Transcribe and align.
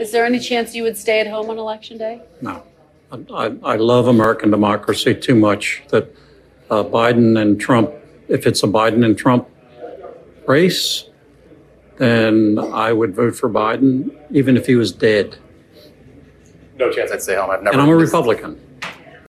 Is 0.00 0.12
there 0.12 0.24
any 0.24 0.38
chance 0.38 0.74
you 0.74 0.82
would 0.82 0.96
stay 0.96 1.20
at 1.20 1.26
home 1.26 1.50
on 1.50 1.58
election 1.58 1.98
day? 1.98 2.22
No. 2.40 2.62
I, 3.12 3.54
I 3.62 3.76
love 3.76 4.08
American 4.08 4.50
democracy 4.50 5.14
too 5.14 5.34
much 5.34 5.82
that 5.88 6.14
uh, 6.70 6.82
Biden 6.82 7.38
and 7.38 7.60
Trump, 7.60 7.90
if 8.28 8.46
it's 8.46 8.62
a 8.62 8.66
Biden 8.66 9.04
and 9.04 9.18
Trump 9.18 9.46
race, 10.46 11.04
then 11.98 12.58
I 12.58 12.94
would 12.94 13.14
vote 13.14 13.36
for 13.36 13.50
Biden, 13.50 14.16
even 14.30 14.56
if 14.56 14.64
he 14.64 14.74
was 14.74 14.90
dead. 14.90 15.36
No 16.78 16.90
chance 16.90 17.10
I'd 17.12 17.20
stay 17.20 17.36
home. 17.36 17.50
I've 17.50 17.62
never. 17.62 17.74
And 17.74 17.82
I'm 17.82 17.90
a 17.90 17.96
Republican. 17.96 18.58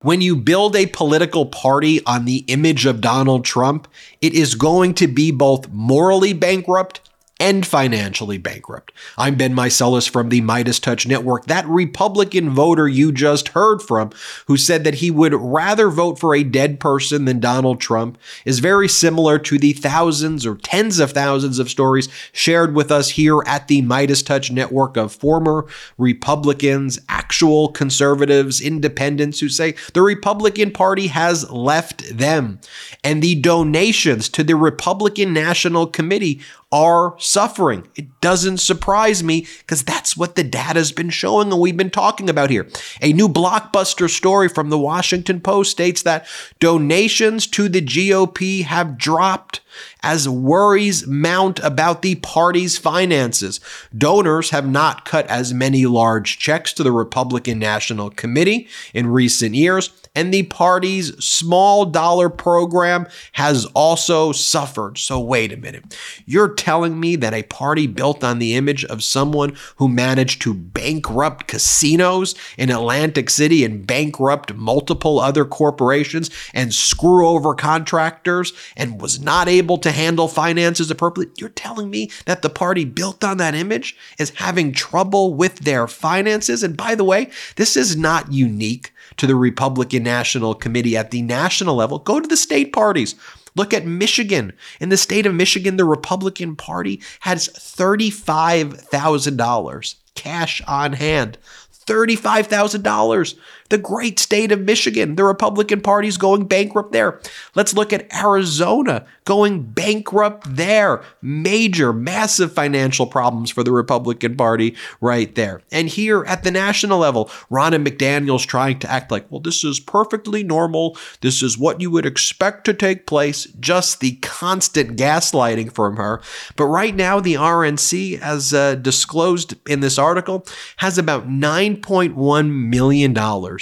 When 0.03 0.21
you 0.21 0.38
build 0.38 0.77
a 0.77 0.85
political 0.85 1.45
party 1.47 2.03
on 2.05 2.23
the 2.23 2.45
image 2.47 2.85
of 2.85 3.01
Donald 3.01 3.43
Trump, 3.43 3.89
it 4.21 4.33
is 4.33 4.55
going 4.55 4.93
to 4.95 5.07
be 5.07 5.31
both 5.31 5.69
morally 5.69 6.31
bankrupt 6.31 7.11
and 7.41 7.65
financially 7.65 8.37
bankrupt. 8.37 8.93
I'm 9.17 9.33
Ben 9.33 9.55
Meiselas 9.55 10.07
from 10.07 10.29
the 10.29 10.41
MeidasTouch 10.41 11.07
Network. 11.07 11.47
That 11.47 11.67
Republican 11.67 12.51
voter 12.51 12.87
you 12.87 13.11
just 13.11 13.47
heard 13.49 13.82
from, 13.82 14.11
who 14.45 14.57
said 14.57 14.83
that 14.83 14.95
he 14.95 15.09
would 15.09 15.33
rather 15.33 15.89
vote 15.89 16.19
for 16.19 16.35
a 16.35 16.43
dead 16.43 16.79
person 16.79 17.25
than 17.25 17.39
Donald 17.39 17.82
Trump, 17.82 18.19
is 18.46 18.59
very 18.59 18.87
similar 18.87 19.39
to 19.39 19.57
the 19.57 19.73
thousands 19.73 20.46
or 20.46 20.55
tens 20.55 20.99
of 20.99 21.13
thousands 21.13 21.57
of 21.57 21.68
stories 21.68 22.09
shared 22.32 22.75
with 22.75 22.91
us 22.91 23.09
here 23.09 23.41
at 23.47 23.68
the 23.68 23.82
MeidasTouch 23.82 24.51
Network 24.51 24.96
of 24.96 25.11
former 25.11 25.65
Republicans, 25.97 26.99
actual 27.31 27.69
conservatives, 27.69 28.59
independents 28.59 29.39
who 29.39 29.47
say 29.47 29.73
the 29.93 30.01
Republican 30.01 30.69
Party 30.69 31.07
has 31.07 31.49
left 31.49 32.17
them. 32.17 32.59
And 33.05 33.21
the 33.21 33.35
donations 33.35 34.27
to 34.27 34.44
the 34.44 34.57
Republican 34.57 35.31
National 35.31 35.88
Committee 35.88 36.41
are 36.73 37.16
suffering. 37.19 37.88
It 37.95 38.19
doesn't 38.19 38.57
surprise 38.57 39.23
me 39.23 39.47
because 39.59 39.81
that's 39.81 40.17
what 40.17 40.35
the 40.35 40.44
data's 40.44 40.91
been 40.91 41.09
showing 41.09 41.53
and 41.53 41.61
we've 41.61 41.77
been 41.77 41.89
talking 41.89 42.30
about 42.30 42.49
here. 42.49 42.67
A 43.02 43.13
new 43.13 43.30
blockbuster 43.30 44.09
story 44.09 44.49
from 44.49 44.69
the 44.69 44.77
Washington 44.77 45.39
Post 45.39 45.71
states 45.71 46.01
that 46.01 46.27
donations 46.59 47.47
to 47.47 47.69
the 47.69 47.81
GOP 47.81 48.66
have 48.66 48.97
dropped 48.97 49.61
as 50.03 50.27
worries 50.27 51.05
mount 51.08 51.59
about 51.59 52.02
the 52.02 52.16
party's 52.16 52.77
finances. 52.77 53.59
Donors 53.97 54.50
have 54.52 54.67
not 54.67 55.05
cut 55.05 55.28
as 55.28 55.53
many 55.53 55.86
large 55.86 56.38
checks 56.39 56.73
to 56.73 56.83
the 56.83 56.91
Republican 56.91 57.59
National 57.59 58.09
Committee 58.09 58.67
in 58.94 59.08
recent 59.08 59.55
years, 59.55 59.89
and 60.13 60.33
the 60.33 60.43
party's 60.43 61.15
small 61.23 61.85
dollar 61.85 62.29
program 62.29 63.07
has 63.33 63.65
also 63.67 64.31
suffered. 64.31 64.97
So, 64.97 65.19
wait 65.19 65.53
a 65.53 65.57
minute. 65.57 65.97
You're 66.25 66.53
telling 66.53 66.99
me 66.99 67.15
that 67.17 67.33
a 67.33 67.43
party 67.43 67.87
built 67.87 68.23
on 68.23 68.39
the 68.39 68.55
image 68.55 68.83
of 68.85 69.03
someone 69.03 69.55
who 69.77 69.87
managed 69.87 70.41
to 70.41 70.53
bankrupt 70.53 71.47
casinos 71.47 72.35
in 72.57 72.69
Atlantic 72.69 73.29
City 73.29 73.63
and 73.63 73.87
bankrupt 73.87 74.53
multiple 74.53 75.19
other 75.19 75.45
corporations 75.45 76.29
and 76.53 76.73
screw 76.73 77.27
over 77.27 77.53
contractors 77.53 78.51
and 78.75 79.01
was 79.01 79.21
not 79.21 79.47
able 79.47 79.77
to 79.77 79.91
handle 79.91 80.27
finances 80.27 80.91
appropriately? 80.91 81.33
You're 81.37 81.49
telling 81.49 81.89
me 81.89 82.11
that 82.25 82.41
the 82.41 82.49
party 82.49 82.83
built 82.83 83.23
on 83.23 83.37
that 83.37 83.55
image 83.55 83.95
is 84.19 84.31
having 84.31 84.73
trouble 84.73 85.33
with 85.33 85.59
their 85.59 85.87
finances? 85.87 86.63
And 86.63 86.75
by 86.75 86.95
the 86.95 87.05
way, 87.05 87.29
this 87.55 87.77
is 87.77 87.95
not 87.95 88.33
unique 88.33 88.91
to 89.17 89.27
the 89.27 89.35
Republican 89.35 90.03
National 90.03 90.55
Committee 90.55 90.97
at 90.97 91.11
the 91.11 91.21
national 91.21 91.75
level. 91.75 91.99
Go 91.99 92.19
to 92.19 92.27
the 92.27 92.37
state 92.37 92.73
parties. 92.73 93.13
Look 93.55 93.73
at 93.73 93.85
Michigan. 93.85 94.53
In 94.79 94.89
the 94.89 94.97
state 94.97 95.25
of 95.25 95.33
Michigan, 95.35 95.77
the 95.77 95.85
Republican 95.85 96.55
Party 96.55 97.01
has 97.21 97.47
$35,000 97.49 99.95
cash 100.15 100.61
on 100.67 100.93
hand. 100.93 101.37
$35,000 101.85 103.35
the 103.72 103.77
great 103.77 104.19
state 104.19 104.52
of 104.52 104.61
Michigan. 104.61 105.16
The 105.16 105.23
Republican 105.23 105.81
Party's 105.81 106.17
going 106.17 106.45
bankrupt 106.45 106.91
there. 106.91 107.19
Let's 107.55 107.73
look 107.73 107.91
at 107.91 108.13
Arizona 108.13 109.06
going 109.25 109.63
bankrupt 109.63 110.56
there. 110.56 111.01
Major, 111.22 111.94
massive 111.94 112.51
financial 112.53 113.07
problems 113.07 113.50
for 113.50 113.63
the 113.63 113.72
Republican 113.72 114.35
Party 114.35 114.75
right 115.00 115.34
there. 115.35 115.62
And 115.72 115.88
here 115.88 116.25
at 116.25 116.44
the 116.44 116.51
national 116.51 117.00
level, 117.00 117.25
Ronna 117.50 117.85
McDaniel's 117.85 118.45
trying 118.45 118.79
to 118.79 118.91
act 118.91 119.09
like, 119.09 119.31
well, 119.31 119.40
this 119.40 119.63
is 119.63 119.79
perfectly 119.79 120.44
normal. 120.44 120.97
This 121.22 121.41
is 121.41 121.57
what 121.57 121.79
you 121.79 121.90
would 121.91 122.06
expect 122.06 122.66
to 122.66 122.74
take 122.74 123.07
place. 123.07 123.45
Just 123.59 124.01
the 124.01 124.18
constant 124.18 124.97
gaslighting 124.97 125.72
from 125.72 125.95
her. 125.95 126.22
But 126.57 126.66
right 126.66 126.95
now, 126.95 127.22
the 127.22 127.35
RNC, 127.35 128.19
as 128.19 128.53
uh, 128.53 128.75
disclosed 128.75 129.56
in 129.68 129.79
this 129.79 129.97
article, 129.97 130.45
has 130.78 130.97
about 130.97 131.29
$9.1 131.29 132.51
million 132.51 133.13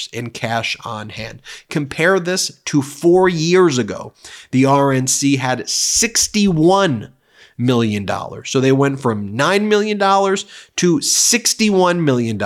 in 0.08 0.30
cash 0.30 0.78
on 0.86 1.10
hand. 1.10 1.42
Compare 1.70 2.20
this 2.20 2.60
to 2.66 2.82
four 2.82 3.30
years 3.30 3.78
ago. 3.78 4.14
The 4.52 4.64
RNC 4.64 5.38
had 5.38 5.70
61 5.70 7.14
million 7.60 8.06
dollars. 8.06 8.50
So 8.50 8.60
they 8.62 8.72
went 8.72 9.02
from 9.02 9.38
$9 9.38 9.68
million 9.68 10.00
to 10.00 10.06
$61 10.06 12.00
million 12.00 12.40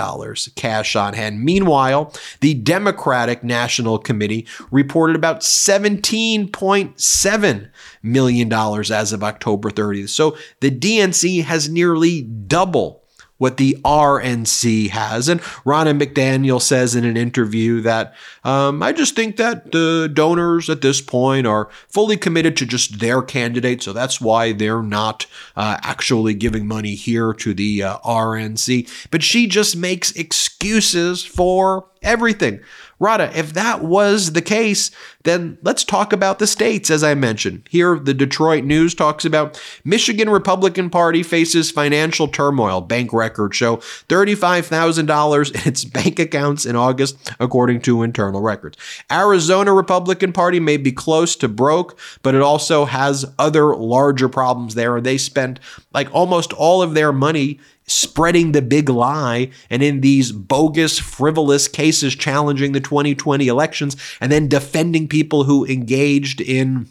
cash 0.56 0.96
on 0.96 1.14
hand. 1.14 1.42
Meanwhile, 1.42 2.12
the 2.40 2.54
Democratic 2.54 3.44
National 3.44 3.98
Committee 3.98 4.46
reported 4.72 5.14
about 5.16 5.40
$17.7 5.40 7.70
million 8.02 8.52
as 8.52 9.12
of 9.12 9.22
October 9.22 9.70
30th. 9.70 10.08
So 10.08 10.36
the 10.60 10.72
DNC 10.72 11.44
has 11.44 11.68
nearly 11.68 12.22
double 12.22 13.03
what 13.38 13.56
the 13.56 13.76
RNC 13.84 14.90
has. 14.90 15.28
And 15.28 15.40
Ronna 15.40 16.00
McDaniel 16.00 16.62
says 16.62 16.94
in 16.94 17.04
an 17.04 17.16
interview 17.16 17.80
that 17.80 18.14
um, 18.44 18.82
I 18.82 18.92
just 18.92 19.16
think 19.16 19.36
that 19.36 19.72
the 19.72 20.10
donors 20.12 20.70
at 20.70 20.82
this 20.82 21.00
point 21.00 21.46
are 21.46 21.68
fully 21.88 22.16
committed 22.16 22.56
to 22.58 22.66
just 22.66 23.00
their 23.00 23.22
candidate. 23.22 23.82
So 23.82 23.92
that's 23.92 24.20
why 24.20 24.52
they're 24.52 24.82
not 24.82 25.26
uh, 25.56 25.78
actually 25.82 26.34
giving 26.34 26.66
money 26.66 26.94
here 26.94 27.32
to 27.34 27.54
the 27.54 27.82
uh, 27.82 27.98
RNC. 27.98 28.88
But 29.10 29.22
she 29.22 29.46
just 29.46 29.76
makes 29.76 30.12
excuses 30.12 31.24
for 31.24 31.86
everything. 32.02 32.60
Ronna, 33.00 33.34
if 33.34 33.52
that 33.54 33.82
was 33.82 34.32
the 34.32 34.42
case, 34.42 34.90
then 35.24 35.58
let's 35.62 35.84
talk 35.84 36.12
about 36.12 36.38
the 36.38 36.46
states, 36.46 36.90
as 36.90 37.02
I 37.02 37.14
mentioned. 37.14 37.66
Here, 37.70 37.98
the 37.98 38.14
Detroit 38.14 38.64
News 38.64 38.94
talks 38.94 39.24
about 39.24 39.60
Michigan 39.84 40.30
Republican 40.30 40.90
Party 40.90 41.22
faces 41.22 41.70
financial 41.70 42.28
turmoil. 42.28 42.80
Bank 42.80 43.12
records 43.12 43.56
show 43.56 43.78
$35,000 44.08 45.50
in 45.54 45.68
its 45.68 45.84
bank 45.84 46.18
accounts 46.18 46.66
in 46.66 46.76
August, 46.76 47.32
according 47.40 47.80
to 47.82 48.02
internal 48.02 48.42
records. 48.42 48.76
Arizona 49.10 49.72
Republican 49.72 50.32
Party 50.32 50.60
may 50.60 50.76
be 50.76 50.92
close 50.92 51.34
to 51.36 51.48
broke, 51.48 51.98
but 52.22 52.34
it 52.34 52.42
also 52.42 52.84
has 52.84 53.24
other 53.38 53.74
larger 53.74 54.28
problems 54.28 54.74
there. 54.74 55.00
They 55.00 55.18
spent 55.18 55.58
like 55.92 56.14
almost 56.14 56.52
all 56.52 56.82
of 56.82 56.94
their 56.94 57.12
money 57.12 57.60
spreading 57.86 58.52
the 58.52 58.62
big 58.62 58.88
lie 58.88 59.50
and 59.68 59.82
in 59.82 60.00
these 60.00 60.32
bogus, 60.32 60.98
frivolous 60.98 61.68
cases 61.68 62.14
challenging 62.14 62.72
the 62.72 62.80
2020 62.80 63.46
elections 63.46 63.96
and 64.20 64.32
then 64.32 64.48
defending 64.48 65.06
people 65.14 65.44
who 65.44 65.64
engaged 65.64 66.40
in 66.40 66.88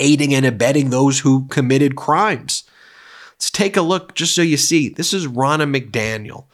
aiding 0.00 0.34
and 0.34 0.44
abetting 0.44 0.90
those 0.90 1.20
who 1.20 1.46
committed 1.46 1.94
crimes. 1.94 2.64
Let's 3.34 3.52
take 3.52 3.76
a 3.76 3.82
look 3.82 4.16
just 4.16 4.34
so 4.34 4.42
you 4.42 4.56
see. 4.56 4.88
This 4.88 5.14
is 5.14 5.28
Ronna 5.28 5.72
McDaniel. 5.72 6.46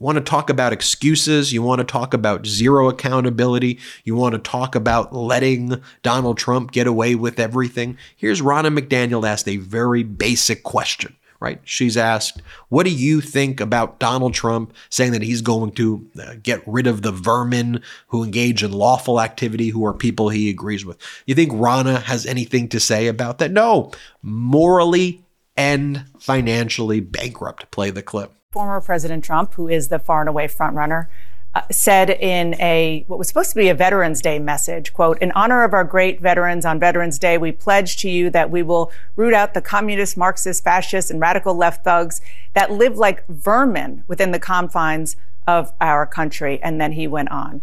Want 0.00 0.18
to 0.18 0.20
talk 0.20 0.50
about 0.50 0.72
excuses? 0.72 1.52
You 1.52 1.62
want 1.62 1.78
to 1.78 1.84
talk 1.84 2.12
about 2.12 2.44
zero 2.44 2.88
accountability? 2.88 3.78
You 4.02 4.16
want 4.16 4.32
to 4.32 4.40
talk 4.40 4.74
about 4.74 5.14
letting 5.14 5.80
Donald 6.02 6.38
Trump 6.38 6.72
get 6.72 6.88
away 6.88 7.14
with 7.14 7.38
everything? 7.38 7.96
Here's 8.16 8.42
Ronna 8.42 8.76
McDaniel 8.76 9.28
asked 9.28 9.46
a 9.46 9.58
very 9.58 10.02
basic 10.02 10.64
question 10.64 11.14
right? 11.40 11.60
She's 11.64 11.96
asked, 11.96 12.42
What 12.68 12.84
do 12.84 12.90
you 12.90 13.20
think 13.20 13.60
about 13.60 13.98
Donald 13.98 14.34
Trump 14.34 14.72
saying 14.90 15.12
that 15.12 15.22
he's 15.22 15.42
going 15.42 15.72
to 15.72 16.08
uh, 16.20 16.34
get 16.42 16.62
rid 16.66 16.86
of 16.86 17.02
the 17.02 17.12
vermin 17.12 17.82
who 18.08 18.24
engage 18.24 18.62
in 18.62 18.72
lawful 18.72 19.20
activity, 19.20 19.68
who 19.68 19.84
are 19.84 19.94
people 19.94 20.28
he 20.28 20.50
agrees 20.50 20.84
with? 20.84 20.98
You 21.26 21.34
think 21.34 21.52
Ronna 21.52 22.02
has 22.02 22.26
anything 22.26 22.68
to 22.70 22.80
say 22.80 23.06
about 23.06 23.38
that? 23.38 23.52
No. 23.52 23.92
Morally 24.22 25.22
and 25.56 26.04
financially 26.18 27.00
bankrupt. 27.00 27.70
Play 27.70 27.90
the 27.90 28.02
clip. 28.02 28.32
Former 28.52 28.80
President 28.80 29.24
Trump, 29.24 29.54
who 29.54 29.68
is 29.68 29.88
the 29.88 29.98
far 29.98 30.20
and 30.20 30.28
away 30.28 30.48
frontrunner, 30.48 31.08
uh, 31.54 31.62
said 31.70 32.10
in 32.10 32.54
a 32.60 33.04
what 33.06 33.18
was 33.18 33.28
supposed 33.28 33.50
to 33.50 33.56
be 33.56 33.68
a 33.68 33.74
Veterans 33.74 34.20
Day 34.20 34.38
message, 34.38 34.92
quote, 34.92 35.18
"In 35.20 35.32
honor 35.32 35.64
of 35.64 35.72
our 35.72 35.84
great 35.84 36.20
veterans 36.20 36.64
on 36.64 36.78
Veterans 36.78 37.18
Day, 37.18 37.38
we 37.38 37.52
pledge 37.52 37.96
to 37.98 38.10
you 38.10 38.28
that 38.30 38.50
we 38.50 38.62
will 38.62 38.92
root 39.16 39.32
out 39.32 39.54
the 39.54 39.62
communist, 39.62 40.16
Marxist, 40.16 40.62
fascist, 40.62 41.10
and 41.10 41.20
radical 41.20 41.54
left 41.54 41.84
thugs 41.84 42.20
that 42.54 42.70
live 42.70 42.98
like 42.98 43.26
vermin 43.28 44.04
within 44.06 44.30
the 44.30 44.38
confines 44.38 45.16
of 45.46 45.72
our 45.80 46.04
country." 46.06 46.60
And 46.62 46.80
then 46.80 46.92
he 46.92 47.08
went 47.08 47.30
on. 47.30 47.62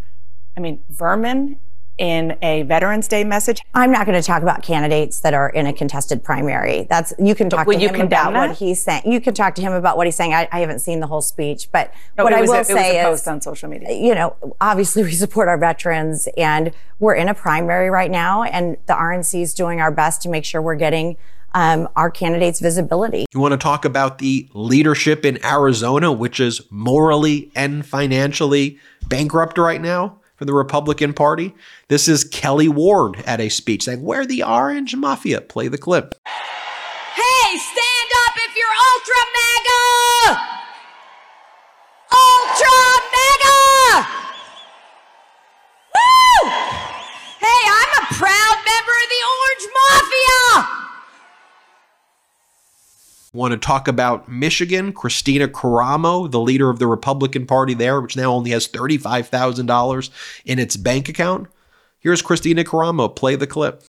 I 0.58 0.62
mean, 0.62 0.82
vermin 0.90 1.58
in 1.97 2.38
a 2.42 2.63
Veterans 2.63 3.07
Day 3.07 3.24
message. 3.24 3.62
I'm 3.74 3.92
not 3.92 4.06
going 4.06 4.19
to 4.19 4.25
talk 4.25 4.42
about 4.42 4.63
candidates 4.63 5.21
that 5.21 5.33
are 5.33 5.50
in 5.50 5.65
a 5.65 5.74
contested 5.74 6.24
primary. 6.24 6.88
That's 6.89 7.13
you 7.18 7.36
can 7.36 7.50
talk 7.50 7.68
would 7.68 7.77
to 7.77 7.81
you 7.81 7.89
him 7.89 7.95
condemn 7.95 8.19
about 8.27 8.33
that? 8.33 8.50
what 8.50 8.57
he's 8.57 8.83
saying. 8.83 9.03
You 9.06 9.21
can 9.21 9.33
talk 9.33 9.56
to 9.56 9.62
him 9.62 9.74
about 9.74 9.97
what 9.97 10.07
he's 10.07 10.15
saying. 10.15 10.33
I, 10.33 10.47
I 10.51 10.59
haven't 10.59 10.80
seen 10.80 11.00
the 11.00 11.07
whole 11.07 11.21
speech, 11.21 11.69
but 11.71 11.94
No, 12.18 12.24
what 12.25 12.33
I 12.33 12.42
was 12.42 12.50
will 12.50 12.56
a, 12.56 12.57
it 12.57 12.59
was 12.59 12.68
say 12.68 13.00
a 13.00 13.03
post 13.03 13.27
on 13.27 13.42
social 13.42 13.69
media. 13.69 13.92
you 13.92 14.13
know, 14.13 14.36
obviously 14.59 15.03
we 15.03 15.12
support 15.12 15.47
our 15.47 15.57
veterans, 15.57 16.27
and 16.38 16.71
we're 17.00 17.15
in 17.15 17.30
a 17.30 17.33
primary 17.33 17.89
right 17.89 18.12
now, 18.12 18.44
and 18.44 18.77
the 18.88 18.94
RNC 18.94 19.41
is 19.41 19.53
doing 19.53 19.80
our 19.80 19.91
best 19.91 20.21
to 20.24 20.30
make 20.30 20.45
sure 20.45 20.62
we're 20.62 20.75
getting 20.75 21.18
um, 21.53 21.88
our 21.95 22.12
candidates 22.12 22.59
visibility. 22.59 23.25
You 23.33 23.39
want 23.39 23.53
to 23.53 23.57
talk 23.57 23.86
about 23.86 24.18
the 24.18 24.50
leadership 24.53 25.24
in 25.24 25.44
Arizona, 25.45 26.12
which 26.12 26.41
is 26.41 26.62
morally 26.69 27.50
and 27.56 27.86
financially 27.86 28.77
bankrupt 29.07 29.57
right 29.57 29.81
now 29.81 30.19
for 30.36 30.46
the 30.46 30.54
Republican 30.54 31.14
Party? 31.14 31.54
This 31.88 32.08
is 32.08 32.26
Kelli 32.26 32.70
Ward 32.70 33.24
at 33.26 33.40
a 33.40 33.50
speech 33.50 33.84
saying, 33.84 34.02
We're 34.04 34.26
the 34.26 34.44
Orange 34.44 34.96
Mafia. 34.96 35.42
Play 35.42 35.68
the 35.68 35.78
clip. 35.78 36.16
Hey, 36.26 37.58
stand 37.58 38.12
up 38.28 38.36
if 38.36 38.56
you're 38.56 38.78
ultra 38.92 39.22
mega! 39.40 40.42
Ultra 42.12 42.82
mega! 43.16 44.08
Woo! 45.96 46.50
Hey, 47.40 47.62
I'm 47.72 47.94
a 48.04 48.06
proud 48.14 48.58
member 48.66 48.96
of 49.04 49.10
the 49.10 49.22
Orange 49.36 49.68
Mafia! 49.74 50.86
Want 53.36 53.52
to 53.52 53.58
talk 53.58 53.90
about 53.90 54.30
Michigan? 54.30 54.94
Kristina 54.94 55.46
Karamo, 55.46 56.32
the 56.32 56.40
leader 56.40 56.70
of 56.70 56.80
the 56.80 56.88
Republican 56.88 57.46
Party 57.46 57.74
there, 57.74 58.00
which 58.00 58.16
now 58.16 58.32
only 58.32 58.52
has 58.52 58.66
$35,000 58.66 60.10
in 60.46 60.58
its 60.58 60.78
bank 60.78 61.10
account. 61.10 61.50
Here's 62.00 62.22
Kristina 62.22 62.64
Karamo. 62.64 63.14
Play 63.14 63.36
the 63.36 63.46
clip. 63.46 63.84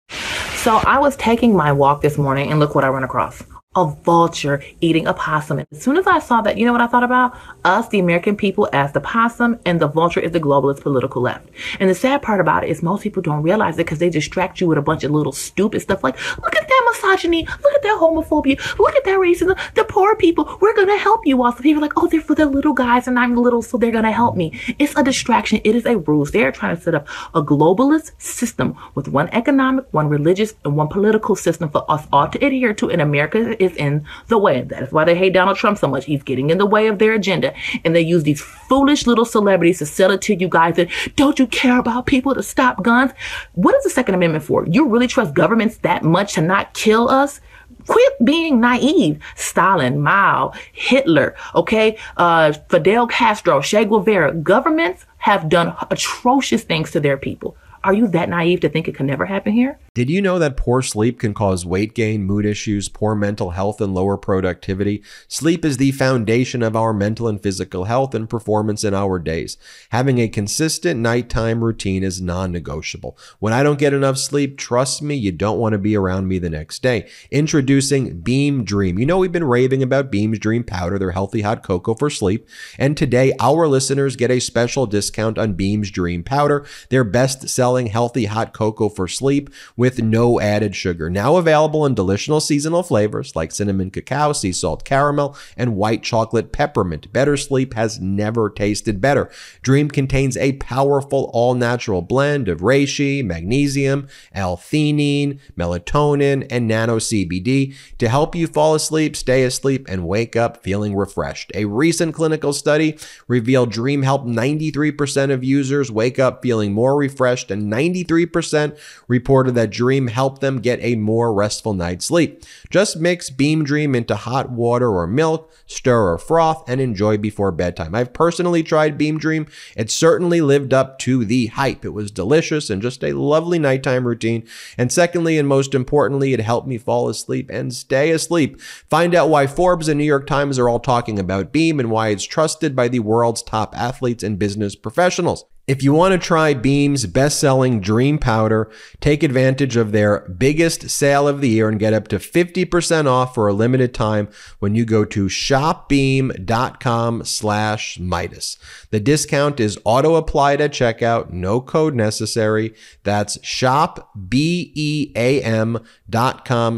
So 0.57 0.79
I 0.79 0.99
was 0.99 1.15
taking 1.15 1.55
my 1.55 1.71
walk 1.71 2.03
this 2.03 2.19
morning 2.19 2.51
and 2.51 2.59
look 2.59 2.75
what 2.75 2.83
I 2.83 2.89
ran 2.89 3.05
across. 3.05 3.41
A 3.77 3.87
vulture 3.87 4.65
eating 4.81 5.07
a 5.07 5.15
possum. 5.15 5.61
As 5.71 5.81
soon 5.81 5.97
as 5.97 6.09
I 6.09 6.19
saw 6.19 6.41
that, 6.41 6.59
you 6.59 6.67
know 6.67 6.73
what 6.73 6.81
I 6.81 6.89
thought 6.89 7.05
about? 7.05 7.37
Us, 7.65 7.87
the 7.89 8.01
American 8.01 8.35
people, 8.35 8.69
as 8.73 8.91
the 8.93 9.01
possum, 9.01 9.61
and 9.65 9.79
the 9.79 9.87
vulture 9.87 10.19
is 10.19 10.33
the 10.33 10.41
globalist 10.41 10.81
political 10.81 11.23
left. 11.23 11.51
And 11.79 11.89
the 11.89 11.95
sad 11.95 12.21
part 12.21 12.41
about 12.41 12.65
it 12.65 12.71
is 12.71 12.83
most 12.83 13.05
people 13.05 13.23
don't 13.23 13.45
realize 13.45 13.75
it 13.75 13.85
because 13.85 14.01
they 14.01 14.11
distract 14.11 14.61
you 14.61 14.67
with 14.67 14.79
a 14.79 14.83
bunch 14.83 15.05
of 15.05 15.13
little 15.13 15.31
stupid 15.31 15.83
stuff 15.83 16.03
like, 16.03 16.17
look 16.39 16.57
at 16.57 16.66
misogyny, 16.87 17.45
look 17.45 17.75
at 17.75 17.83
that 17.83 17.99
homophobia, 18.01 18.79
look 18.79 18.95
at 18.95 19.05
that 19.05 19.19
racism, 19.19 19.59
the 19.75 19.85
poor 19.85 20.17
people, 20.17 20.59
we're 20.61 20.75
gonna 20.75 20.99
help 20.99 21.27
you 21.27 21.43
all. 21.43 21.53
So 21.53 21.63
people 21.63 21.83
are 21.83 21.87
like, 21.87 21.97
oh, 21.97 22.07
they're 22.07 22.21
for 22.21 22.35
the 22.35 22.47
little 22.47 22.73
guys 22.73 23.09
and 23.09 23.19
I'm 23.19 23.37
little, 23.37 23.63
so 23.63 23.77
they're 23.77 23.91
gonna 23.91 24.13
help 24.13 24.37
me. 24.37 24.59
It's 24.79 24.95
a 24.97 25.03
distraction. 25.03 25.61
It 25.65 25.75
is 25.75 25.87
a 25.87 25.97
ruse. 25.99 26.31
They're 26.31 26.53
trying 26.53 26.77
to 26.77 26.83
set 26.83 26.95
up 26.95 27.07
a 27.35 27.43
globalist 27.43 28.13
system 28.21 28.77
with 28.95 29.09
one 29.09 29.29
economic, 29.33 29.87
one 29.93 30.09
religious, 30.09 30.55
and 30.65 30.77
one 30.77 30.89
political 30.89 31.37
system 31.37 31.69
for 31.71 31.91
us 31.91 32.07
all 32.13 32.29
to 32.29 32.45
adhere 32.45 32.75
to. 32.75 32.91
And 32.91 33.01
America 33.01 33.63
is 33.63 33.75
in 33.77 34.07
the 34.29 34.39
way. 34.39 34.63
That 34.63 34.83
is 34.83 34.93
why 34.93 35.05
they 35.05 35.15
hate 35.15 35.33
Donald 35.33 35.57
Trump 35.57 35.79
so 35.79 35.89
much. 35.89 36.05
He's 36.05 36.23
getting 36.23 36.51
in 36.51 36.59
the 36.59 36.67
way 36.67 36.87
of 36.87 36.99
their 36.99 37.15
agenda. 37.15 37.55
And 37.85 37.95
they 37.95 38.01
use 38.01 38.23
these 38.23 38.41
foolish 38.69 39.07
little 39.07 39.25
celebrities 39.25 39.79
to 39.79 39.87
sell 39.87 40.11
it 40.11 40.23
to 40.23 40.35
you 40.35 40.49
guys 40.49 40.77
that 40.77 40.89
don't 41.17 41.39
you 41.39 41.47
care 41.47 41.79
about 41.79 42.07
people 42.07 42.35
to 42.35 42.43
stop 42.43 42.83
guns? 42.83 43.13
What 43.55 43.75
is 43.77 43.85
the 43.85 43.91
Second 43.91 44.15
Amendment 44.15 44.45
for? 44.45 44.67
You 44.67 44.89
really 44.89 45.07
trust 45.07 45.35
governments 45.35 45.79
that 45.79 46.03
much 46.03 46.35
to 46.35 46.43
not 46.43 46.75
kill 46.75 47.09
us? 47.09 47.41
Quit 47.87 48.13
being 48.25 48.61
naive. 48.61 49.23
Stalin, 49.37 50.01
Mao, 50.01 50.53
Hitler, 50.73 51.37
okay, 51.55 51.97
uh, 52.17 52.53
Fidel 52.69 53.07
Castro, 53.07 53.61
Che 53.61 53.85
Guevara. 53.85 54.33
Governments 54.35 55.07
have 55.19 55.49
done 55.49 55.75
atrocious 55.91 56.65
things 56.65 56.91
to 56.91 57.01
their 57.01 57.17
people. 57.17 57.57
Are 57.85 57.95
you 57.95 58.09
that 58.09 58.29
naive 58.29 58.61
to 58.61 58.69
think 58.69 58.89
it 58.89 58.97
can 58.97 59.07
never 59.07 59.25
happen 59.25 59.53
here? 59.53 59.79
Did 59.97 60.11
you 60.11 60.21
know 60.21 60.39
that 60.39 60.59
poor 60.59 60.83
sleep 60.83 61.19
can 61.21 61.33
cause 61.33 61.65
weight 61.65 61.95
gain, 61.95 62.25
mood 62.25 62.45
issues, 62.45 62.87
poor 62.87 63.15
mental 63.15 63.53
health, 63.53 63.81
and 63.81 63.95
lower 63.95 64.19
productivity? 64.19 65.03
Sleep 65.27 65.65
is 65.65 65.79
the 65.79 65.91
foundation 65.93 66.63
of 66.63 66.77
our 66.77 66.93
mental 66.93 67.29
and 67.29 67.43
physical 67.43 67.85
health 67.85 68.15
and 68.15 68.29
performance 68.29 68.85
in 68.85 68.93
our 68.93 69.19
days. 69.19 69.57
Having 69.93 70.19
a 70.19 70.29
consistent 70.29 71.01
nighttime 71.01 71.65
routine 71.65 72.05
is 72.05 72.21
non 72.21 72.53
negotiable. 72.53 73.17
When 73.39 73.55
I 73.55 73.63
don't 73.63 73.79
get 73.79 73.95
enough 73.95 74.19
sleep, 74.19 74.59
trust 74.59 75.01
me, 75.01 75.15
you 75.15 75.33
don't 75.33 75.59
want 75.59 75.73
to 75.73 75.79
be 75.79 75.97
around 75.97 76.29
me 76.29 76.39
the 76.39 76.51
next 76.51 76.83
day. 76.83 77.09
Introducing 77.31 78.21
Beam 78.21 78.65
Dream. 78.65 78.99
You 78.99 79.07
know, 79.07 79.17
we've 79.17 79.33
been 79.33 79.45
raving 79.45 79.83
about 79.83 80.11
Beam's 80.11 80.39
Dream 80.39 80.63
Powder, 80.63 80.99
their 80.99 81.13
healthy 81.13 81.41
hot 81.41 81.63
cocoa 81.63 81.95
for 81.95 82.11
sleep. 82.11 82.47
And 82.79 82.99
today, 82.99 83.33
our 83.41 83.67
listeners 83.67 84.15
get 84.15 84.31
a 84.31 84.41
special 84.41 84.85
discount 84.85 85.39
on 85.39 85.55
Beam's 85.55 85.91
Dream 85.91 86.23
Powder, 86.23 86.67
their 86.91 87.03
best 87.03 87.49
selling 87.49 87.87
healthy 87.87 88.27
hot 88.27 88.53
cocoa 88.53 88.91
for 88.91 89.09
sleep 89.09 89.49
with 89.75 89.86
no 89.99 90.41
added 90.41 90.75
sugar. 90.75 91.09
Now 91.09 91.37
available 91.37 91.87
in 91.87 91.95
deliciousl 91.95 92.43
seasonal 92.43 92.83
flavors 92.83 93.35
like 93.37 93.53
cinnamon 93.53 93.91
cacao, 93.91 94.33
sea 94.33 94.53
salt 94.53 94.85
caramel, 94.85 95.37
and 95.57 95.77
white 95.77 96.03
chocolate 96.03 96.53
peppermint. 96.53 97.13
Better 97.13 97.37
sleep 97.37 97.75
has 97.75 98.01
never 98.01 98.51
tasted 98.51 99.01
better. 99.01 99.31
Dream 99.63 99.89
contains 99.89 100.37
a 100.37 100.55
powerful 100.55 101.31
all 101.33 101.55
natural 101.55 102.03
blend 102.03 102.49
of 102.49 102.61
reishi, 102.61 103.25
magnesium, 103.25 104.09
L-theanine, 104.33 105.39
melatonin, 105.57 106.47
and 106.51 106.67
nano 106.67 106.99
CBD 106.99 107.75
to 107.99 108.09
help 108.09 108.35
you 108.35 108.47
fall 108.47 108.75
asleep, 108.75 109.17
stay 109.17 109.45
asleep, 109.45 109.87
and 109.89 110.07
wake 110.07 110.37
up 110.37 110.63
feeling 110.63 110.95
refreshed. 110.95 111.53
A 111.55 111.65
recent 111.65 112.15
clinical 112.15 112.53
study 112.53 112.99
revealed 113.29 113.71
Dream 113.71 114.03
helped 114.03 114.27
93% 114.27 115.33
of 115.33 115.45
users 115.45 115.91
wake 115.91 116.19
up 116.19 116.43
feeling 116.43 116.73
more 116.73 116.97
refreshed, 116.97 117.51
and 117.51 117.73
93% 117.73 118.79
reported 119.09 119.55
that 119.55 119.71
Dream 119.77 120.09
help 120.09 120.41
them 120.41 120.61
get 120.61 120.81
a 120.83 120.97
more 120.97 121.33
restful 121.33 121.75
night's 121.75 122.07
sleep. 122.07 122.43
Just 122.71 122.97
mix 122.97 123.31
Beam 123.31 123.63
Dream 123.63 123.95
into 123.95 124.17
hot 124.17 124.51
water 124.51 124.91
or 124.91 125.07
milk, 125.07 125.53
stir 125.67 126.13
or 126.13 126.19
froth, 126.19 126.69
and 126.69 126.81
enjoy 126.81 127.19
before 127.19 127.53
bedtime. 127.53 127.95
I've 127.95 128.13
personally 128.13 128.63
tried 128.63 128.99
Beam 128.99 129.19
Dream. 129.19 129.47
It 129.77 129.91
certainly 129.91 130.41
lived 130.41 130.73
up 130.73 130.99
to 131.01 131.25
the 131.25 131.47
hype. 131.47 131.85
It 131.85 131.91
was 131.91 132.11
delicious 132.11 132.71
and 132.71 132.81
just 132.81 133.05
a 133.05 133.13
lovely 133.13 133.59
nighttime 133.59 134.07
routine. 134.07 134.47
And 134.79 134.91
secondly, 134.91 135.39
and 135.39 135.47
most 135.47 135.75
importantly, 135.75 136.33
it 136.33 136.41
helped 136.41 136.67
me 136.67 136.79
fall 136.79 137.09
asleep 137.09 137.51
and 137.51 137.75
stay 137.75 138.11
asleep. 138.11 138.61
Find 138.61 139.15
out 139.15 139.29
why 139.29 139.47
Forbes 139.47 139.89
and 139.89 139.99
New 139.99 140.05
York 140.05 140.27
Times 140.27 140.59
are 140.59 140.69
all 140.69 140.81
talking 140.81 141.19
about 141.19 141.53
Beam 141.53 141.79
and 141.79 141.91
why 141.91 142.09
it's 142.09 142.25
trusted 142.25 142.75
by 142.75 142.89
the 142.89 143.01
world's 143.01 143.43
top 143.43 143.77
athletes 143.77 144.23
and 144.23 144.39
business 144.39 144.75
professionals. 144.75 145.45
If 145.67 145.83
you 145.83 145.93
want 145.93 146.13
to 146.13 146.19
try 146.19 146.55
Beam's 146.55 147.07
best 147.07 147.41
selling 147.41 147.81
Dream 147.81 148.19
Powder, 148.19 148.71
take 149.01 149.25
advantage 149.25 149.77
of 149.77 149.91
their 149.91 150.21
biggest 150.29 150.89
sale 150.91 151.27
of 151.27 151.41
the 151.41 151.49
year 151.49 151.69
and 151.69 151.81
get 151.81 151.93
up 151.93 152.07
to 152.09 152.21
50% 152.21 153.07
off 153.07 153.35
for 153.35 153.49
a 153.49 153.53
limited 153.53 153.93
time 153.93 154.29
when 154.61 154.77
you 154.77 154.85
go 154.85 155.05
to 155.05 155.27
shopbeam.com 155.27 157.25
slash 157.25 157.99
Meidas. 157.99 158.57
The 158.91 159.01
discount 159.01 159.59
is 159.59 159.77
auto 159.85 160.15
applied 160.15 160.61
at 160.61 160.71
checkout, 160.71 161.31
no 161.31 161.61
code 161.61 161.97
necessary. 161.97 162.73
That's 163.03 163.39
shopbeam.com 163.39 164.01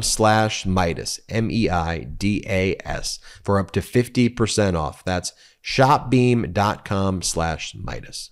slash 0.03 0.65
Meidas, 0.65 1.21
M 1.29 1.51
E 1.51 1.69
I 1.69 1.99
D 2.05 2.43
A 2.47 2.77
S, 2.87 3.19
for 3.43 3.59
up 3.59 3.71
to 3.73 3.81
50% 3.81 4.79
off. 4.79 5.05
That's 5.05 5.35
shopbeam.com 5.63 7.21
slash 7.21 7.75
Meidas. 7.75 8.31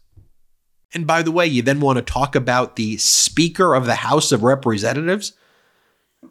And 0.95 1.07
by 1.07 1.23
the 1.23 1.33
way, 1.33 1.47
you 1.47 1.63
then 1.63 1.81
want 1.81 1.99
to 1.99 2.03
talk 2.03 2.35
about 2.35 2.77
the 2.77 2.97
Speaker 2.97 3.75
of 3.75 3.87
the 3.87 3.97
House 3.97 4.33
of 4.33 4.43
Representatives, 4.43 5.33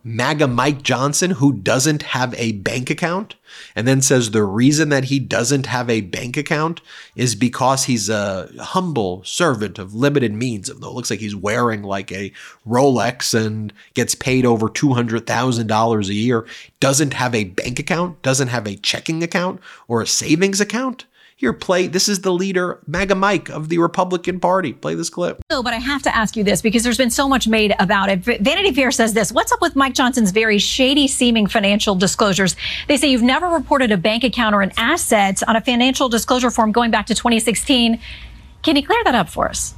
MAGA 0.04 0.48
Mike 0.48 0.82
Johnson, 0.82 1.32
who 1.32 1.54
doesn't 1.54 2.04
have 2.04 2.34
a 2.36 2.54
bank 2.54 2.90
account, 2.90 3.36
and 3.76 3.88
then 3.88 4.02
says 4.02 4.32
the 4.32 4.44
reason 4.44 4.90
that 4.90 5.06
he 5.06 5.20
doesn't 5.20 5.68
have 5.68 5.90
a 5.90 6.02
bank 6.02 6.38
account 6.38 6.82
is 7.16 7.36
because 7.36 7.86
he's 7.86 8.10
a 8.10 8.50
humble 8.60 9.24
servant 9.24 9.80
of 9.80 9.94
limited 9.94 10.34
means. 10.34 10.68
Though 10.68 10.90
it 10.90 10.94
looks 10.94 11.10
like 11.10 11.20
he's 11.20 11.36
wearing 11.36 11.82
like 11.84 12.12
a 12.12 12.32
Rolex 12.68 13.34
and 13.34 13.74
gets 13.94 14.16
paid 14.16 14.46
over 14.46 14.68
$200,000 14.68 16.08
a 16.08 16.14
year, 16.14 16.46
doesn't 16.80 17.14
have 17.14 17.34
a 17.34 17.46
bank 17.46 17.80
account, 17.80 18.22
doesn't 18.22 18.50
have 18.50 18.68
a 18.68 18.76
checking 18.76 19.24
account 19.24 19.60
or 19.88 20.02
a 20.02 20.08
savings 20.08 20.60
account. 20.62 21.06
Here, 21.38 21.51
play. 21.51 21.88
This 21.88 22.08
is 22.08 22.22
the 22.22 22.32
leader, 22.32 22.80
MAGA 22.88 23.13
Mike 23.13 23.50
of 23.50 23.68
the 23.68 23.77
Republican 23.77 24.39
Party. 24.39 24.72
Play 24.72 24.96
this 24.96 25.10
clip. 25.10 25.42
No, 25.51 25.62
but 25.62 25.74
I 25.74 25.80
have 25.80 26.01
to 26.04 26.15
ask 26.15 26.38
you 26.38 26.46
this 26.46 26.62
because 26.62 26.86
there's 26.86 26.98
been 26.98 27.10
so 27.10 27.27
much 27.27 27.46
made 27.46 27.75
about 27.77 28.08
it. 28.08 28.20
Vanity 28.20 28.72
Fair 28.72 28.89
says 28.89 29.13
this. 29.13 29.34
What's 29.34 29.51
up 29.51 29.60
with 29.60 29.75
Mike 29.75 29.96
Johnson's 29.96 30.32
very 30.32 30.60
shady 30.60 31.10
seeming 31.10 31.48
financial 31.48 31.94
disclosures? 31.94 32.56
They 32.88 32.96
say 32.96 33.12
you've 33.12 33.22
never 33.22 33.50
reported 33.50 33.92
a 33.92 33.98
bank 33.98 34.24
account 34.24 34.56
or 34.56 34.62
an 34.62 34.72
asset 34.77 35.44
on 35.46 35.58
a 35.58 35.62
financial 35.62 36.08
disclosure 36.08 36.51
form 36.51 36.72
going 36.72 36.89
back 36.89 37.06
to 37.08 37.15
2016. 37.15 38.00
Can 38.62 38.75
you 38.77 38.86
clear 38.86 39.04
that 39.04 39.13
up 39.13 39.27
for 39.27 39.50
us? 39.50 39.75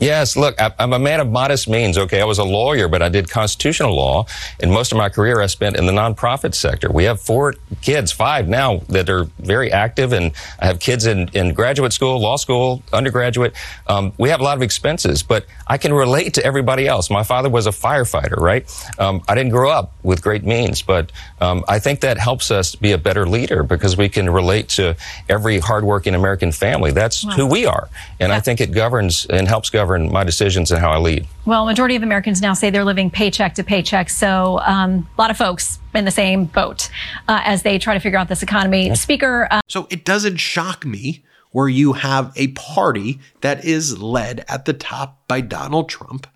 Yes, 0.00 0.36
look, 0.36 0.56
I'm 0.58 0.92
a 0.92 0.98
man 0.98 1.20
of 1.20 1.30
modest 1.30 1.68
means. 1.68 1.96
Okay, 1.96 2.20
I 2.20 2.24
was 2.24 2.38
a 2.38 2.44
lawyer, 2.44 2.88
but 2.88 3.00
I 3.00 3.08
did 3.08 3.30
constitutional 3.30 3.94
law, 3.94 4.26
and 4.60 4.72
most 4.72 4.90
of 4.90 4.98
my 4.98 5.08
career 5.08 5.40
I 5.40 5.46
spent 5.46 5.76
in 5.76 5.86
the 5.86 5.92
nonprofit 5.92 6.54
sector. 6.54 6.90
We 6.90 7.04
have 7.04 7.20
four 7.20 7.54
kids, 7.80 8.10
five 8.10 8.48
now, 8.48 8.78
that 8.88 9.08
are 9.08 9.24
very 9.38 9.70
active, 9.70 10.12
and 10.12 10.32
I 10.60 10.66
have 10.66 10.80
kids 10.80 11.06
in, 11.06 11.28
in 11.32 11.54
graduate 11.54 11.92
school, 11.92 12.20
law 12.20 12.36
school, 12.36 12.82
undergraduate. 12.92 13.54
Um, 13.86 14.12
we 14.18 14.30
have 14.30 14.40
a 14.40 14.42
lot 14.42 14.56
of 14.56 14.62
expenses, 14.62 15.22
but 15.22 15.46
I 15.66 15.78
can 15.78 15.94
relate 15.94 16.34
to 16.34 16.44
everybody 16.44 16.88
else. 16.88 17.08
My 17.08 17.22
father 17.22 17.48
was 17.48 17.66
a 17.66 17.70
firefighter, 17.70 18.36
right? 18.36 18.68
Um, 18.98 19.22
I 19.28 19.36
didn't 19.36 19.52
grow 19.52 19.70
up 19.70 19.92
with 20.02 20.22
great 20.22 20.44
means, 20.44 20.82
but 20.82 21.12
um, 21.40 21.64
I 21.68 21.78
think 21.78 22.00
that 22.00 22.18
helps 22.18 22.50
us 22.50 22.74
be 22.74 22.92
a 22.92 22.98
better 22.98 23.26
leader 23.26 23.62
because 23.62 23.96
we 23.96 24.08
can 24.08 24.28
relate 24.28 24.70
to 24.70 24.96
every 25.28 25.60
hardworking 25.60 26.14
American 26.14 26.50
family. 26.50 26.90
That's 26.90 27.22
who 27.34 27.46
we 27.46 27.64
are, 27.64 27.88
and 28.18 28.32
I 28.32 28.40
think 28.40 28.60
it 28.60 28.72
governs 28.72 29.24
and 29.26 29.46
helps 29.46 29.70
govern 29.70 29.83
my 29.86 30.24
decisions 30.24 30.70
and 30.70 30.80
how 30.80 30.90
I 30.90 30.98
lead. 30.98 31.26
Well, 31.46 31.64
majority 31.66 31.96
of 31.96 32.02
Americans 32.02 32.40
now 32.40 32.54
say 32.54 32.70
they're 32.70 32.84
living 32.84 33.10
paycheck 33.10 33.54
to 33.54 33.64
paycheck. 33.64 34.10
So 34.10 34.60
um, 34.60 35.08
a 35.16 35.20
lot 35.20 35.30
of 35.30 35.36
folks 35.36 35.78
in 35.94 36.04
the 36.04 36.10
same 36.10 36.46
boat 36.46 36.90
uh, 37.28 37.40
as 37.44 37.62
they 37.62 37.78
try 37.78 37.94
to 37.94 38.00
figure 38.00 38.18
out 38.18 38.28
this 38.28 38.42
economy. 38.42 38.94
Speaker. 38.94 39.48
Uh, 39.50 39.60
So 39.68 39.86
it 39.90 40.04
doesn't 40.04 40.36
shock 40.38 40.84
me 40.84 41.24
where 41.52 41.68
you 41.68 41.92
have 41.92 42.32
a 42.36 42.48
party 42.48 43.20
that 43.40 43.64
is 43.64 44.00
led 44.02 44.44
at 44.48 44.64
the 44.64 44.72
top 44.72 45.26
by 45.28 45.40
Donald 45.40 45.88
Trump, 45.88 46.26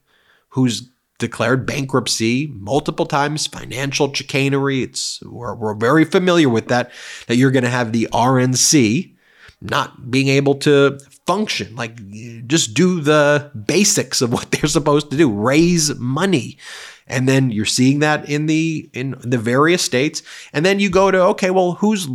who's 0.51 0.91
declared 1.19 1.67
bankruptcy 1.67 2.47
multiple 2.55 3.05
times, 3.05 3.47
financial 3.49 4.15
chicanery. 4.15 4.83
It's 4.83 5.21
we're, 5.25 5.55
we're 5.57 5.75
very 5.75 6.05
familiar 6.05 6.49
with 6.49 6.69
that. 6.69 6.93
That 7.27 7.37
you're 7.37 7.51
going 7.51 7.65
to 7.65 7.71
have 7.71 7.93
the 7.93 8.09
RNC 8.13 9.15
not 9.61 10.11
being 10.11 10.29
able 10.29 10.55
to 10.57 10.99
function, 11.27 11.75
like 11.77 11.97
just 12.47 12.75
do 12.75 13.01
the 13.01 13.51
basics 13.67 14.23
of 14.23 14.33
what 14.35 14.51
they're 14.51 14.69
supposed 14.69 15.11
to 15.11 15.17
do, 15.17 15.31
raise 15.31 15.95
money. 15.97 16.59
And 17.07 17.27
then 17.27 17.51
you're 17.51 17.65
seeing 17.65 18.01
that 18.01 18.29
in 18.29 18.47
the 18.47 18.91
in 18.93 19.17
the 19.21 19.39
various 19.39 19.83
states. 19.83 20.23
And 20.53 20.65
then 20.65 20.79
you 20.79 20.91
go 20.91 21.11
to 21.11 21.21
okay, 21.29 21.51
well, 21.51 21.73
who's 21.73 22.07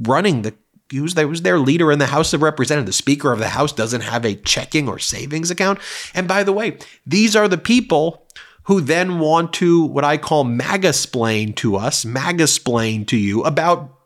running 0.00 0.42
the 0.42 0.54
who's 0.90 1.14
their, 1.14 1.26
who's 1.26 1.42
their 1.42 1.58
leader 1.58 1.92
in 1.92 1.98
the 1.98 2.06
House 2.06 2.32
of 2.32 2.42
Representatives? 2.42 2.96
The 2.96 3.02
Speaker 3.02 3.32
of 3.32 3.38
the 3.38 3.48
House 3.48 3.72
doesn't 3.72 4.00
have 4.00 4.24
a 4.24 4.34
checking 4.34 4.88
or 4.88 4.98
savings 4.98 5.50
account. 5.50 5.80
And 6.14 6.26
by 6.26 6.44
the 6.44 6.52
way, 6.52 6.78
these 7.06 7.36
are 7.36 7.46
the 7.46 7.58
people 7.58 8.26
who 8.64 8.80
then 8.80 9.18
want 9.18 9.52
to 9.54 9.84
what 9.84 10.04
I 10.04 10.16
call 10.16 10.44
magasplain 10.44 11.56
to 11.56 11.76
us, 11.76 12.04
magasplain 12.04 13.06
to 13.08 13.16
you 13.16 13.42
about 13.44 13.97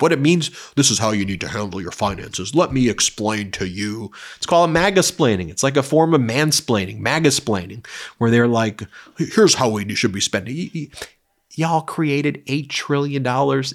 what 0.00 0.12
it 0.12 0.20
means. 0.20 0.50
This 0.74 0.90
is 0.90 0.98
how 0.98 1.10
you 1.10 1.24
need 1.24 1.40
to 1.40 1.48
handle 1.48 1.80
your 1.80 1.90
finances. 1.92 2.54
Let 2.54 2.72
me 2.72 2.88
explain 2.88 3.50
to 3.52 3.66
you. 3.66 4.10
It's 4.36 4.46
called 4.46 4.70
a 4.70 4.72
magasplaining. 4.72 5.50
It's 5.50 5.62
like 5.62 5.76
a 5.76 5.82
form 5.82 6.14
of 6.14 6.20
mansplaining, 6.20 7.00
magasplaining, 7.00 7.86
where 8.18 8.30
they're 8.30 8.48
like, 8.48 8.82
here's 9.16 9.54
how 9.54 9.68
we 9.70 9.94
should 9.94 10.12
be 10.12 10.20
spending. 10.20 10.56
Y- 10.56 10.70
y- 10.74 10.88
Y'all 11.56 11.82
created 11.82 12.46
$8 12.46 12.68
trillion 12.68 13.26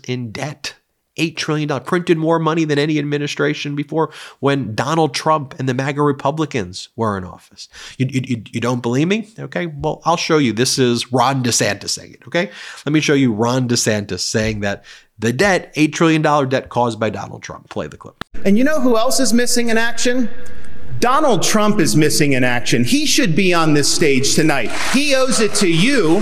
in 0.07 0.31
debt. 0.31 0.74
$8 1.17 1.35
trillion, 1.35 1.79
printed 1.81 2.17
more 2.17 2.39
money 2.39 2.65
than 2.65 2.77
any 2.79 2.99
administration 2.99 3.75
before 3.75 4.11
when 4.39 4.75
Donald 4.75 5.13
Trump 5.13 5.55
and 5.59 5.67
the 5.69 5.73
MAGA 5.73 6.01
Republicans 6.01 6.89
were 6.95 7.17
in 7.17 7.23
office. 7.23 7.67
You, 7.97 8.07
you, 8.09 8.43
you- 8.51 8.61
don't 8.61 8.81
believe 8.81 9.07
me? 9.07 9.27
Okay, 9.37 9.67
well, 9.67 10.01
I'll 10.05 10.17
show 10.17 10.37
you. 10.37 10.51
This 10.53 10.79
is 10.79 11.11
Ron 11.11 11.43
DeSantis 11.43 11.89
saying 11.89 12.13
it, 12.13 12.27
okay? 12.27 12.49
Let 12.85 12.93
me 12.93 12.99
show 12.99 13.13
you 13.13 13.31
Ron 13.31 13.67
DeSantis 13.67 14.19
saying 14.21 14.61
that 14.61 14.83
the 15.19 15.31
debt, 15.31 15.73
$8 15.75 15.93
trillion 15.93 16.21
debt 16.49 16.69
caused 16.69 16.99
by 16.99 17.09
Donald 17.09 17.43
Trump. 17.43 17.69
Play 17.69 17.87
the 17.87 17.97
clip. 17.97 18.23
And 18.43 18.57
you 18.57 18.63
know 18.63 18.81
who 18.81 18.97
else 18.97 19.19
is 19.19 19.31
missing 19.33 19.69
in 19.69 19.77
action? 19.77 20.29
Donald 20.99 21.43
Trump 21.43 21.79
is 21.79 21.95
missing 21.95 22.33
in 22.33 22.43
action. 22.43 22.83
He 22.83 23.05
should 23.05 23.35
be 23.35 23.53
on 23.53 23.73
this 23.73 23.93
stage 23.93 24.33
tonight. 24.35 24.71
He 24.93 25.13
owes 25.15 25.39
it 25.39 25.53
to 25.55 25.67
you 25.67 26.21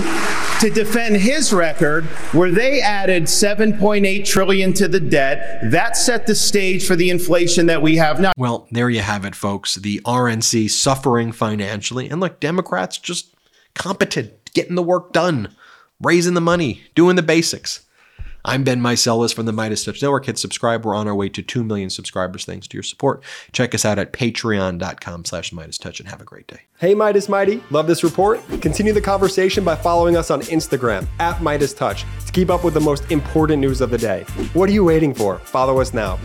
to 0.60 0.70
defend 0.70 1.16
his 1.16 1.52
record 1.52 2.04
where 2.32 2.50
they 2.50 2.80
added 2.80 3.24
7.8 3.24 4.24
trillion 4.24 4.72
to 4.74 4.88
the 4.88 5.00
debt. 5.00 5.60
That 5.70 5.96
set 5.96 6.26
the 6.26 6.34
stage 6.34 6.86
for 6.86 6.96
the 6.96 7.10
inflation 7.10 7.66
that 7.66 7.82
we 7.82 7.96
have 7.96 8.20
now. 8.20 8.32
Well, 8.36 8.66
there 8.70 8.90
you 8.90 9.00
have 9.00 9.24
it, 9.24 9.34
folks. 9.34 9.76
The 9.76 10.00
RNC 10.04 10.70
suffering 10.70 11.32
financially. 11.32 12.08
And 12.08 12.20
look, 12.20 12.40
Democrats 12.40 12.98
just 12.98 13.34
competent, 13.74 14.52
getting 14.54 14.74
the 14.74 14.82
work 14.82 15.12
done, 15.12 15.54
raising 16.00 16.34
the 16.34 16.40
money, 16.40 16.82
doing 16.94 17.16
the 17.16 17.22
basics. 17.22 17.83
I'm 18.46 18.62
Ben 18.62 18.80
Meiselas 18.80 19.34
from 19.34 19.46
the 19.46 19.52
MeidasTouch 19.52 20.02
Network. 20.02 20.26
Hit 20.26 20.38
subscribe. 20.38 20.84
We're 20.84 20.94
on 20.94 21.08
our 21.08 21.14
way 21.14 21.30
to 21.30 21.42
2 21.42 21.64
million 21.64 21.88
subscribers 21.88 22.44
thanks 22.44 22.66
to 22.68 22.76
your 22.76 22.82
support. 22.82 23.22
Check 23.52 23.74
us 23.74 23.86
out 23.86 23.98
at 23.98 24.12
patreon.com 24.12 25.24
slash 25.24 25.50
MeidasTouch 25.50 25.98
and 26.00 26.08
have 26.10 26.20
a 26.20 26.24
great 26.24 26.46
day. 26.46 26.60
Hey 26.78 26.94
Meidas 26.94 27.28
Mighty, 27.28 27.62
love 27.70 27.86
this 27.86 28.04
report? 28.04 28.40
Continue 28.60 28.92
the 28.92 29.00
conversation 29.00 29.64
by 29.64 29.74
following 29.74 30.16
us 30.16 30.30
on 30.30 30.42
Instagram 30.42 31.06
at 31.20 31.36
MeidasTouch 31.36 32.04
to 32.26 32.32
keep 32.32 32.50
up 32.50 32.64
with 32.64 32.74
the 32.74 32.80
most 32.80 33.10
important 33.10 33.60
news 33.60 33.80
of 33.80 33.90
the 33.90 33.98
day. 33.98 34.24
What 34.52 34.68
are 34.68 34.72
you 34.72 34.84
waiting 34.84 35.14
for? 35.14 35.38
Follow 35.38 35.80
us 35.80 35.94
now. 35.94 36.18